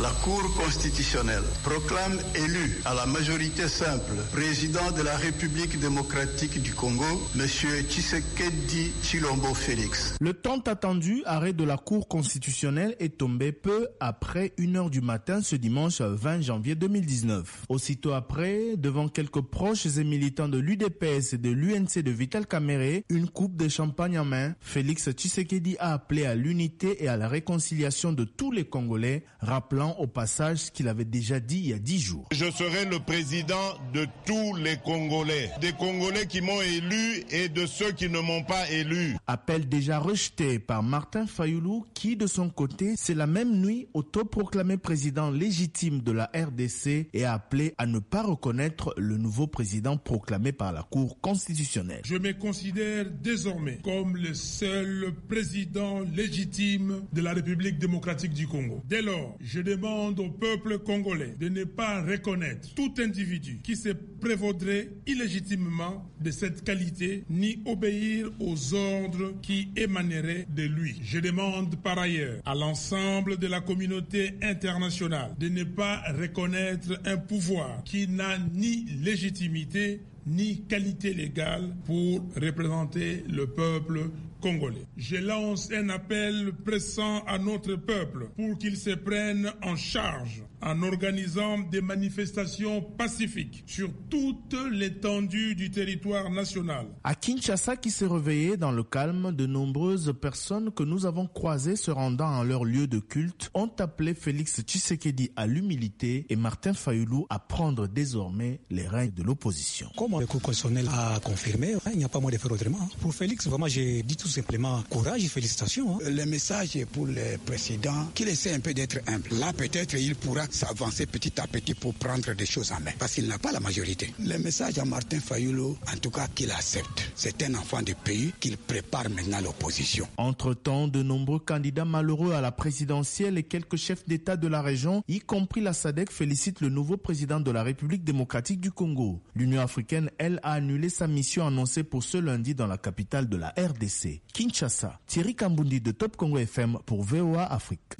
[0.00, 6.72] La Cour constitutionnelle proclame élu à la majorité simple président de la République démocratique du
[6.72, 7.02] Congo,
[7.34, 7.44] M.
[7.88, 10.14] Tshisekedi Chilombo Félix.
[10.20, 15.42] Le tant attendu arrêt de la Cour constitutionnelle est tombé peu après 1h du matin
[15.42, 17.64] ce dimanche 20 janvier 2019.
[17.68, 23.02] Aussitôt après, devant quelques proches et militants de l'UDPS et de l'UNC de Vital Kamere,
[23.08, 27.26] une coupe de champagne en main, Félix Tshisekedi a appelé à l'unité et à la
[27.26, 31.72] réconciliation de tous les Congolais, rappelant au passage ce qu'il avait déjà dit il y
[31.72, 32.26] a dix jours.
[32.32, 37.66] Je serai le président de tous les Congolais, des Congolais qui m'ont élu et de
[37.66, 39.16] ceux qui ne m'ont pas élu.
[39.26, 44.76] Appel déjà rejeté par Martin Fayoulou qui, de son côté, c'est la même nuit autoproclamé
[44.76, 49.96] président légitime de la RDC et a appelé à ne pas reconnaître le nouveau président
[49.96, 52.02] proclamé par la Cour constitutionnelle.
[52.04, 58.82] Je me considère désormais comme le seul président légitime de la République démocratique du Congo.
[58.88, 63.90] Dès lors, je demande au peuple congolais de ne pas reconnaître tout individu qui se
[63.90, 71.00] prévaudrait illégitimement de cette qualité ni obéir aux ordres qui émaneraient de lui.
[71.04, 77.16] Je demande par ailleurs à l'ensemble de la communauté internationale de ne pas reconnaître un
[77.16, 84.10] pouvoir qui n'a ni légitimité ni qualité légale pour représenter le peuple
[84.40, 84.86] congolais.
[84.96, 90.82] Je lance un appel pressant à notre peuple pour qu'il se prenne en charge en
[90.82, 96.86] organisant des manifestations pacifiques sur toute l'étendue du territoire national.
[97.04, 101.76] À Kinshasa, qui s'est réveillé dans le calme, de nombreuses personnes que nous avons croisées
[101.76, 106.72] se rendant en leur lieu de culte ont appelé Félix Tshisekedi à l'humilité et Martin
[106.74, 109.90] Fayoulou à prendre désormais les règnes de l'opposition.
[109.96, 112.88] Comme le Cour constitutionnel a confirmé, il n'y a pas moyen de faire autrement.
[113.00, 115.98] Pour Félix, vraiment, j'ai dit tout simplement courage et félicitations.
[116.00, 119.28] Le message est pour le président qu'il essaie un peu d'être humble.
[119.38, 123.14] Là, peut-être, il pourra s'avancer petit à petit pour prendre des choses en main, parce
[123.14, 124.12] qu'il n'a pas la majorité.
[124.24, 127.10] Le message à Martin Fayoulou, en tout cas, qu'il accepte.
[127.14, 130.06] C'est un enfant du pays qu'il prépare maintenant l'opposition.
[130.16, 135.02] Entre-temps, de nombreux candidats malheureux à la présidentielle et quelques chefs d'État de la région,
[135.08, 139.20] y compris la SADC, félicitent le nouveau président de la République démocratique du Congo.
[139.34, 143.36] L'Union africaine, elle, a annulé sa mission annoncée pour ce lundi dans la capitale de
[143.36, 144.98] la RDC, Kinshasa.
[145.06, 147.96] Thierry Kambundi de Top Congo FM pour VOA Afrique.